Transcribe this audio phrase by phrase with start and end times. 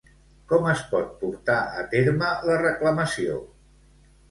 [0.53, 3.39] Com es pot portar a terme la reclamació?